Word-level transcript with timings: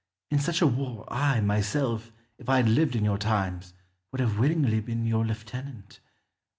In 0.31 0.39
such 0.39 0.63
a 0.63 0.65
war 0.65 1.05
I, 1.13 1.41
myself, 1.41 2.11
if 2.39 2.49
I 2.49 2.57
had 2.57 2.67
lived 2.69 2.95
in 2.95 3.05
your 3.05 3.19
times, 3.19 3.75
would 4.11 4.19
have 4.19 4.39
willingly 4.39 4.79
been 4.79 5.05
your 5.05 5.23
lieutenant. 5.23 5.99